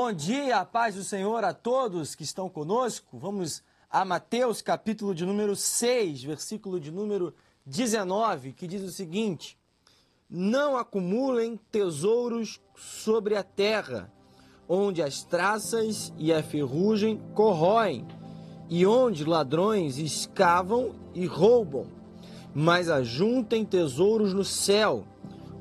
[0.00, 3.18] Bom dia, a paz do Senhor a todos que estão conosco.
[3.18, 7.34] Vamos a Mateus, capítulo de número 6, versículo de número
[7.66, 9.58] 19, que diz o seguinte:
[10.30, 14.08] Não acumulem tesouros sobre a terra,
[14.68, 18.06] onde as traças e a ferrugem corroem,
[18.68, 21.88] e onde ladrões escavam e roubam,
[22.54, 25.04] mas ajuntem tesouros no céu,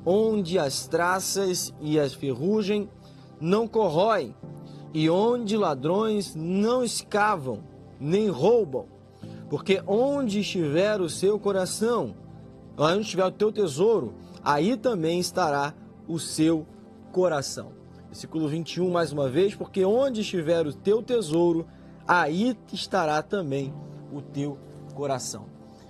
[0.06, 2.88] onde as traças e as ferrugem
[3.40, 4.36] não corroem,
[4.94, 7.60] e onde ladrões não escavam,
[8.00, 8.86] nem roubam.
[9.50, 12.16] Porque onde estiver o seu coração,
[12.78, 14.14] onde estiver o teu tesouro,
[14.44, 15.74] aí também estará
[16.08, 16.66] o seu
[17.12, 17.72] coração.
[18.08, 21.68] Versículo 21, mais uma vez, porque onde estiver o teu tesouro,
[22.08, 23.74] aí estará também
[24.12, 24.58] o teu
[24.96, 25.46] coração.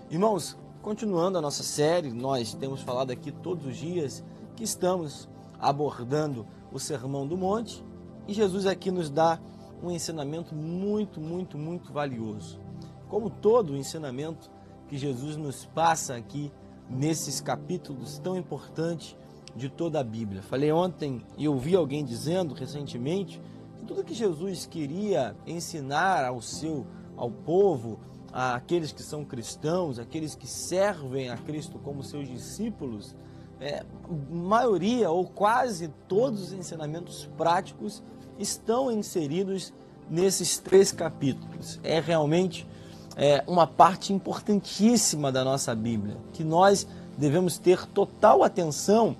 [0.09, 4.23] Irmãos, continuando a nossa série, nós temos falado aqui todos os dias
[4.55, 7.83] que estamos abordando o Sermão do Monte,
[8.27, 9.39] e Jesus aqui nos dá
[9.81, 12.59] um ensinamento muito, muito, muito valioso.
[13.07, 14.49] Como todo o ensinamento
[14.87, 16.51] que Jesus nos passa aqui
[16.89, 19.15] nesses capítulos tão importantes
[19.55, 20.41] de toda a Bíblia.
[20.41, 23.41] Falei ontem e ouvi alguém dizendo recentemente
[23.77, 26.85] que tudo que Jesus queria ensinar ao seu
[27.17, 27.99] ao povo,
[28.31, 33.15] àqueles que são cristãos, aqueles que servem a Cristo como seus discípulos,
[33.59, 33.83] é,
[34.29, 38.03] maioria ou quase todos os ensinamentos práticos
[38.37, 39.73] estão inseridos
[40.09, 41.79] nesses três capítulos.
[41.83, 42.67] É realmente
[43.15, 49.15] é, uma parte importantíssima da nossa Bíblia, que nós devemos ter total atenção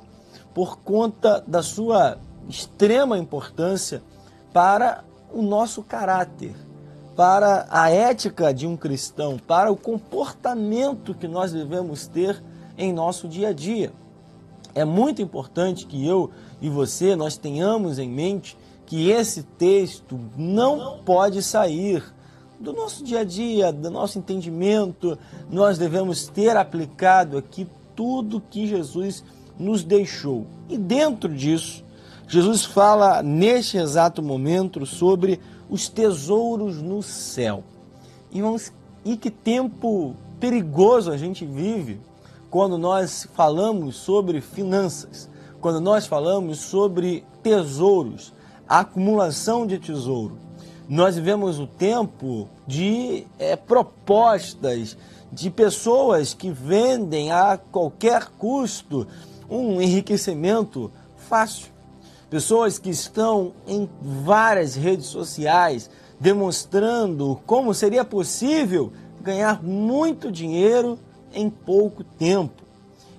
[0.54, 4.02] por conta da sua extrema importância
[4.54, 6.56] para o nosso caráter,
[7.16, 12.42] para a ética de um cristão, para o comportamento que nós devemos ter
[12.78, 13.92] em nosso dia a dia.
[14.78, 16.30] É muito importante que eu
[16.62, 22.04] e você nós tenhamos em mente que esse texto não pode sair
[22.60, 25.18] do nosso dia a dia, do nosso entendimento.
[25.50, 29.24] Nós devemos ter aplicado aqui tudo que Jesus
[29.58, 30.46] nos deixou.
[30.70, 31.84] E dentro disso,
[32.28, 37.64] Jesus fala neste exato momento sobre os tesouros no céu.
[38.32, 38.72] Irmãos,
[39.04, 42.00] e que tempo perigoso a gente vive
[42.50, 48.34] quando nós falamos sobre finanças, quando nós falamos sobre tesouros,
[48.68, 50.38] acumulação de tesouro.
[50.88, 54.98] Nós vivemos o tempo de é, propostas
[55.32, 59.06] de pessoas que vendem a qualquer custo
[59.50, 61.68] um enriquecimento fácil.
[62.30, 68.92] Pessoas que estão em várias redes sociais demonstrando como seria possível
[69.22, 70.98] ganhar muito dinheiro
[71.34, 72.64] em pouco tempo.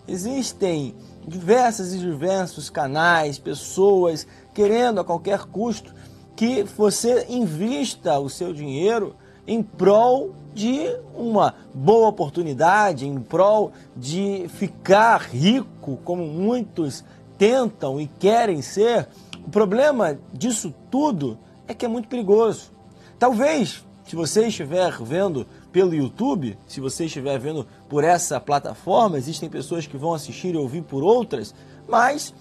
[0.07, 0.95] Existem
[1.27, 5.95] diversas e diversos canais, pessoas querendo a qualquer custo
[6.35, 9.15] que você invista o seu dinheiro
[9.47, 17.05] em prol de uma boa oportunidade, em prol de ficar rico, como muitos
[17.37, 19.09] tentam e querem ser.
[19.47, 22.71] O problema disso tudo é que é muito perigoso.
[23.19, 25.47] Talvez, se você estiver vendo
[25.79, 30.59] pelo YouTube, se você estiver vendo por essa plataforma, existem pessoas que vão assistir e
[30.59, 31.55] ouvir por outras,
[31.87, 32.35] mas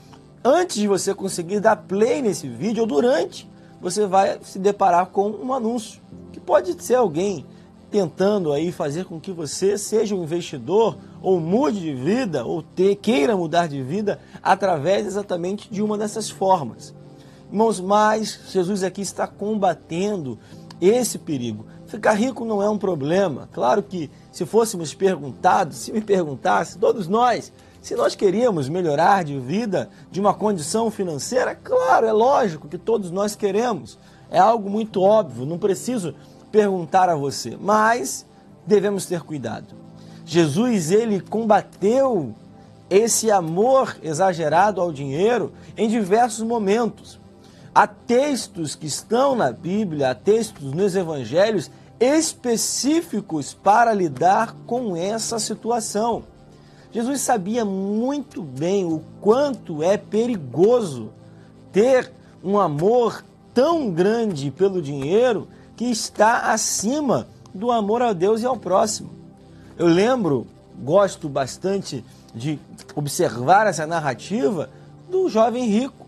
[0.43, 3.47] antes de você conseguir dar play nesse vídeo ou durante,
[3.79, 6.01] você vai se deparar com um anúncio,
[6.33, 7.45] que pode ser alguém
[7.91, 12.95] tentando aí fazer com que você seja um investidor ou mude de vida ou ter,
[12.95, 16.91] queira mudar de vida através exatamente de uma dessas formas.
[17.51, 20.39] Irmãos, mas Jesus aqui está combatendo
[20.81, 21.65] esse perigo.
[21.87, 23.49] Ficar rico não é um problema.
[23.51, 27.51] Claro que se fôssemos perguntados, se me perguntasse, todos nós,
[27.81, 33.11] se nós queríamos melhorar de vida, de uma condição financeira, claro, é lógico que todos
[33.11, 33.97] nós queremos.
[34.29, 36.13] É algo muito óbvio, não preciso
[36.51, 38.25] perguntar a você, mas
[38.65, 39.75] devemos ter cuidado.
[40.25, 42.35] Jesus, ele combateu
[42.89, 47.19] esse amor exagerado ao dinheiro em diversos momentos.
[47.77, 51.69] Há textos que estão na Bíblia, há textos nos evangelhos
[51.99, 56.23] específicos para lidar com essa situação.
[56.91, 61.11] Jesus sabia muito bem o quanto é perigoso
[61.71, 62.11] ter
[62.43, 68.57] um amor tão grande pelo dinheiro que está acima do amor a Deus e ao
[68.57, 69.11] próximo.
[69.77, 70.47] Eu lembro,
[70.83, 72.03] gosto bastante
[72.33, 72.59] de
[72.95, 74.67] observar essa narrativa
[75.11, 76.06] do jovem rico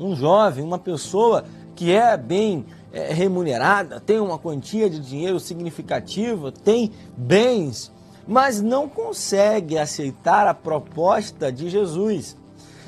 [0.00, 1.44] um jovem, uma pessoa
[1.76, 7.92] que é bem é, remunerada, tem uma quantia de dinheiro significativa, tem bens,
[8.26, 12.36] mas não consegue aceitar a proposta de Jesus.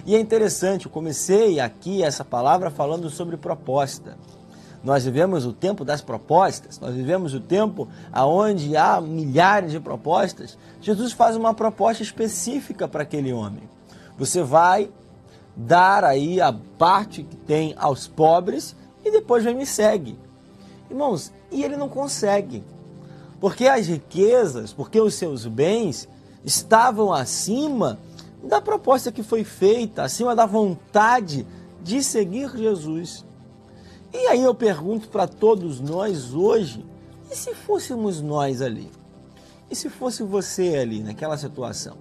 [0.05, 4.17] E é interessante, eu comecei aqui essa palavra falando sobre proposta.
[4.83, 10.59] Nós vivemos o tempo das propostas, nós vivemos o tempo onde há milhares de propostas.
[10.81, 13.63] Jesus faz uma proposta específica para aquele homem.
[14.19, 14.91] Você vai
[15.57, 20.19] dar aí a parte que tem aos pobres e depois vem me segue.
[20.91, 22.65] Irmãos, e ele não consegue.
[23.41, 26.09] Porque as riquezas, porque os seus bens
[26.45, 27.99] estavam acima
[28.43, 31.47] da proposta que foi feita, acima da vontade
[31.83, 33.25] de seguir Jesus.
[34.13, 36.85] E aí eu pergunto para todos nós hoje:
[37.31, 38.91] e se fôssemos nós ali?
[39.71, 41.97] E se fosse você ali naquela situação?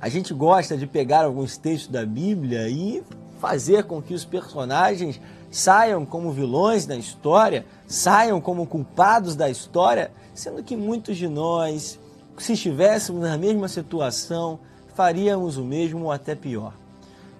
[0.00, 3.02] A gente gosta de pegar alguns textos da Bíblia e
[3.40, 5.20] fazer com que os personagens
[5.50, 11.98] saiam como vilões da história, saiam como culpados da história, sendo que muitos de nós,
[12.36, 14.58] se estivéssemos na mesma situação,
[14.94, 16.74] faríamos o mesmo ou até pior.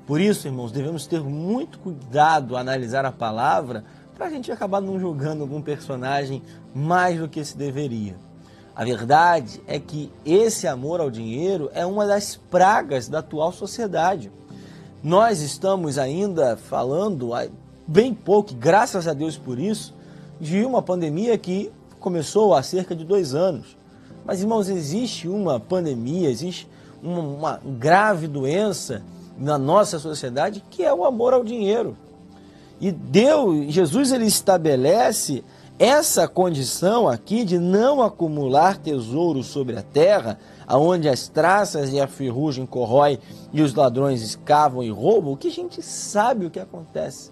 [0.07, 3.85] Por isso, irmãos, devemos ter muito cuidado a analisar a palavra
[4.17, 6.43] para a gente acabar não julgando algum personagem
[6.75, 8.17] mais do que se deveria.
[8.77, 14.31] A verdade é que esse amor ao dinheiro é uma das pragas da atual sociedade.
[15.03, 17.31] Nós estamos ainda falando
[17.87, 19.95] bem pouco, graças a Deus por isso,
[20.39, 23.79] de uma pandemia que começou há cerca de dois anos.
[24.27, 26.69] Mas, irmãos, existe uma pandemia, existe
[27.03, 29.03] uma, uma grave doença
[29.39, 31.97] na nossa sociedade que é o amor ao dinheiro.
[32.79, 35.43] E Deus, Jesus, ele estabelece
[35.79, 42.07] essa condição aqui de não acumular tesouros sobre a terra, aonde as traças e a
[42.07, 43.19] ferrugem corrói
[43.53, 47.31] e os ladrões escavam e roubam, o que a gente sabe o que acontece.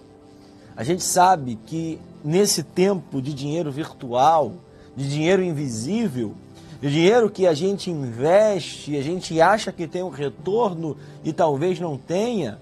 [0.77, 4.53] A gente sabe que nesse tempo de dinheiro virtual,
[4.95, 6.35] de dinheiro invisível,
[6.81, 11.79] de dinheiro que a gente investe, a gente acha que tem um retorno e talvez
[11.79, 12.59] não tenha,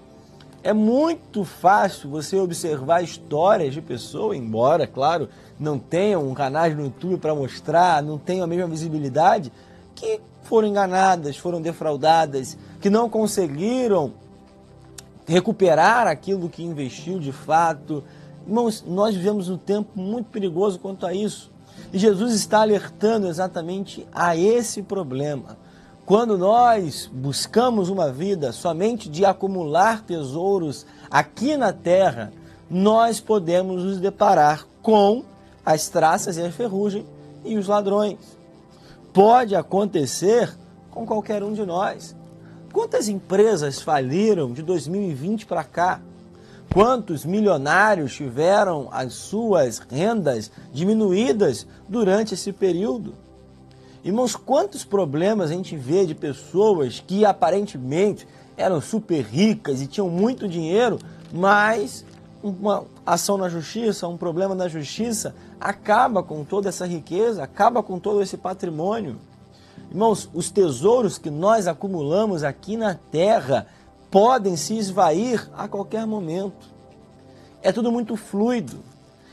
[0.64, 5.28] é muito fácil você observar histórias de pessoas, embora, claro,
[5.60, 9.52] não tenham um canal no YouTube para mostrar, não tenham a mesma visibilidade,
[9.94, 14.14] que foram enganadas, foram defraudadas, que não conseguiram
[15.26, 18.02] recuperar aquilo que investiu de fato.
[18.46, 21.52] Irmãos, nós vivemos um tempo muito perigoso quanto a isso.
[21.92, 25.58] E Jesus está alertando exatamente a esse problema.
[26.06, 32.30] Quando nós buscamos uma vida somente de acumular tesouros aqui na terra,
[32.68, 35.24] nós podemos nos deparar com
[35.64, 37.06] as traças e a ferrugem
[37.42, 38.18] e os ladrões.
[39.14, 40.54] Pode acontecer
[40.90, 42.14] com qualquer um de nós.
[42.70, 46.02] Quantas empresas faliram de 2020 para cá?
[46.70, 53.23] Quantos milionários tiveram as suas rendas diminuídas durante esse período?
[54.04, 60.10] Irmãos, quantos problemas a gente vê de pessoas que aparentemente eram super ricas e tinham
[60.10, 60.98] muito dinheiro,
[61.32, 62.04] mas
[62.42, 67.98] uma ação na justiça, um problema na justiça, acaba com toda essa riqueza, acaba com
[67.98, 69.16] todo esse patrimônio.
[69.90, 73.66] Irmãos, os tesouros que nós acumulamos aqui na terra
[74.10, 76.68] podem se esvair a qualquer momento.
[77.62, 78.80] É tudo muito fluido,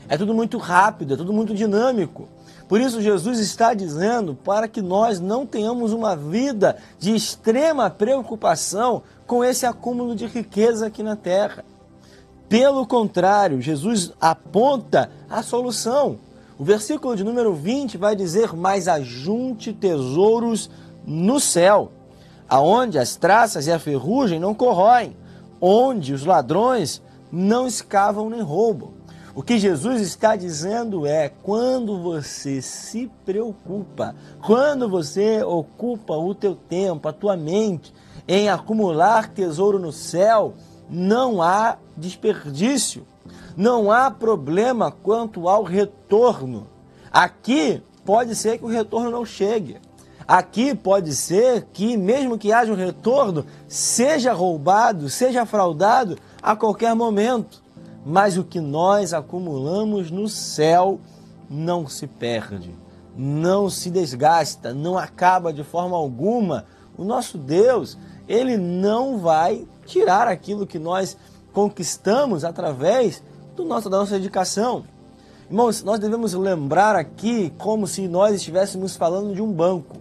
[0.08, 2.26] é tudo muito rápido, é tudo muito dinâmico.
[2.68, 9.02] Por isso, Jesus está dizendo para que nós não tenhamos uma vida de extrema preocupação
[9.26, 11.64] com esse acúmulo de riqueza aqui na terra.
[12.48, 16.18] Pelo contrário, Jesus aponta a solução.
[16.58, 20.70] O versículo de número 20 vai dizer: Mas ajunte tesouros
[21.06, 21.90] no céu,
[22.48, 25.16] aonde as traças e a ferrugem não corroem,
[25.60, 27.00] onde os ladrões
[27.32, 28.90] não escavam nem roubam.
[29.34, 36.54] O que Jesus está dizendo é: quando você se preocupa, quando você ocupa o teu
[36.54, 37.94] tempo, a tua mente
[38.28, 40.52] em acumular tesouro no céu,
[40.88, 43.06] não há desperdício,
[43.56, 46.66] não há problema quanto ao retorno.
[47.10, 49.78] Aqui pode ser que o retorno não chegue.
[50.28, 56.94] Aqui pode ser que, mesmo que haja um retorno, seja roubado, seja fraudado a qualquer
[56.94, 57.61] momento
[58.04, 61.00] mas o que nós acumulamos no céu
[61.48, 62.74] não se perde,
[63.16, 66.64] não se desgasta, não acaba de forma alguma.
[66.96, 67.96] O nosso Deus,
[68.28, 71.16] ele não vai tirar aquilo que nós
[71.52, 73.22] conquistamos através
[73.54, 74.84] do nosso, da nossa dedicação.
[75.48, 79.98] Irmãos, nós devemos lembrar aqui como se nós estivéssemos falando de um banco.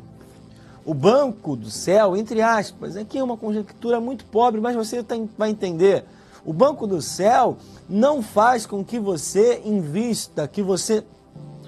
[0.85, 5.05] O banco do céu, entre aspas, aqui é uma conjectura muito pobre, mas você
[5.37, 6.05] vai entender.
[6.45, 7.57] O banco do céu
[7.87, 11.03] não faz com que você invista, que você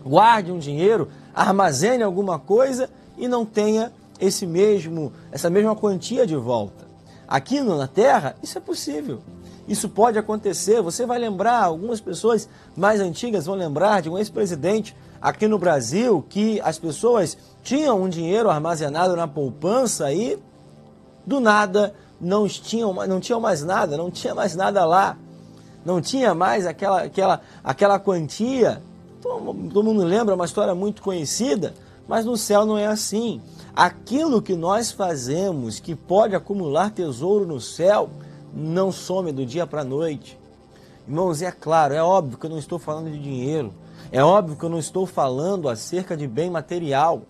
[0.03, 6.36] guarde um dinheiro, armazene alguma coisa e não tenha esse mesmo, essa mesma quantia de
[6.36, 6.84] volta.
[7.27, 9.22] aqui na terra, isso é possível.
[9.68, 10.82] Isso pode acontecer.
[10.82, 16.24] Você vai lembrar, algumas pessoas mais antigas vão lembrar de um ex-presidente aqui no Brasil
[16.27, 20.38] que as pessoas tinham um dinheiro armazenado na poupança e
[21.25, 25.17] do nada não tinham, não tinham mais nada, não tinha mais nada lá.
[25.86, 28.82] Não tinha mais aquela, aquela, aquela quantia.
[29.22, 31.74] Todo, mundo lembra, uma história muito conhecida,
[32.08, 33.41] mas no céu não é assim.
[33.75, 38.10] Aquilo que nós fazemos que pode acumular tesouro no céu
[38.53, 40.39] não some do dia para a noite.
[41.08, 43.74] Irmãos, é claro, é óbvio que eu não estou falando de dinheiro.
[44.12, 47.24] É óbvio que eu não estou falando acerca de bem material.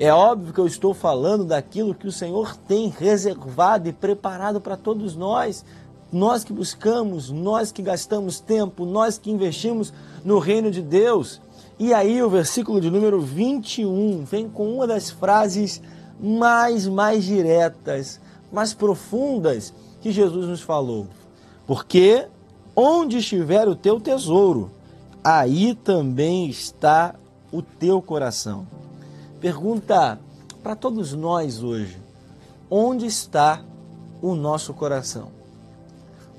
[0.00, 4.76] É óbvio que eu estou falando daquilo que o Senhor tem reservado e preparado para
[4.76, 5.64] todos nós.
[6.12, 9.92] Nós que buscamos, nós que gastamos tempo, nós que investimos
[10.24, 11.40] no reino de Deus.
[11.80, 15.82] E aí o versículo de número 21 vem com uma das frases
[16.20, 18.20] mais, mais diretas,
[18.52, 21.08] mais profundas que Jesus nos falou.
[21.66, 22.28] Porque
[22.74, 24.70] onde estiver o teu tesouro,
[25.24, 27.16] aí também está
[27.50, 28.77] o teu coração.
[29.40, 30.18] Pergunta
[30.64, 31.96] para todos nós hoje:
[32.68, 33.62] onde está
[34.20, 35.30] o nosso coração?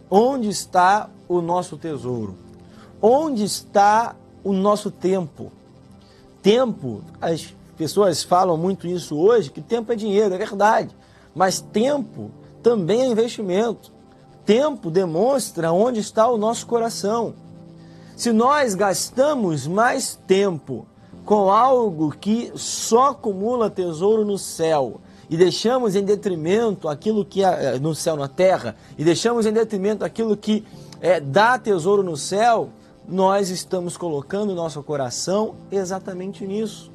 [0.09, 2.35] Onde está o nosso tesouro?
[3.01, 5.51] Onde está o nosso tempo?
[6.41, 10.93] Tempo, as pessoas falam muito isso hoje, que tempo é dinheiro, é verdade.
[11.33, 13.93] Mas tempo também é investimento.
[14.45, 17.33] Tempo demonstra onde está o nosso coração.
[18.17, 20.85] Se nós gastamos mais tempo
[21.25, 24.99] com algo que só acumula tesouro no céu
[25.29, 30.03] e deixamos em detrimento aquilo que é no céu na terra e deixamos em detrimento
[30.03, 30.65] aquilo que
[30.99, 32.69] é, dá tesouro no céu,
[33.07, 36.91] nós estamos colocando nosso coração exatamente nisso.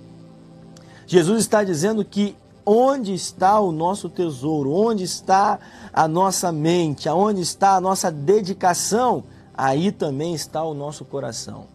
[1.06, 5.58] Jesus está dizendo que onde está o nosso tesouro, onde está
[5.92, 11.73] a nossa mente, aonde está a nossa dedicação, aí também está o nosso coração.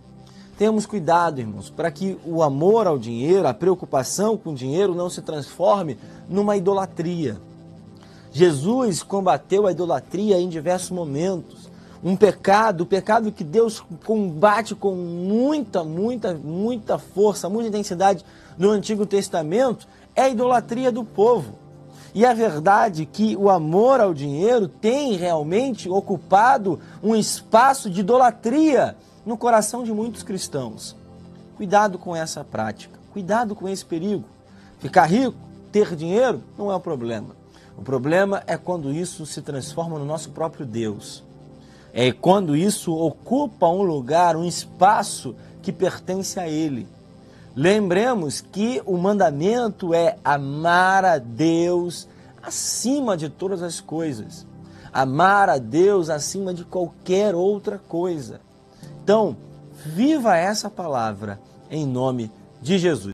[0.60, 5.10] Temos cuidado, irmãos, para que o amor ao dinheiro, a preocupação com o dinheiro não
[5.10, 5.98] se transforme
[6.28, 7.38] numa idolatria.
[8.30, 11.70] Jesus combateu a idolatria em diversos momentos.
[12.04, 18.26] Um pecado, o pecado que Deus combate com muita, muita, muita força, muita intensidade
[18.58, 21.54] no Antigo Testamento, é a idolatria do povo.
[22.14, 28.02] E a verdade é que o amor ao dinheiro tem realmente ocupado um espaço de
[28.02, 28.98] idolatria
[29.30, 30.96] no coração de muitos cristãos.
[31.56, 34.24] Cuidado com essa prática, cuidado com esse perigo.
[34.80, 35.38] Ficar rico,
[35.72, 37.36] ter dinheiro, não é o problema.
[37.78, 41.24] O problema é quando isso se transforma no nosso próprio Deus.
[41.94, 46.88] É quando isso ocupa um lugar, um espaço que pertence a Ele.
[47.56, 52.08] Lembremos que o mandamento é amar a Deus
[52.42, 54.44] acima de todas as coisas.
[54.92, 58.49] Amar a Deus acima de qualquer outra coisa.
[59.10, 59.36] Então,
[59.88, 61.40] viva essa palavra
[61.72, 63.08] em nome de Jesus.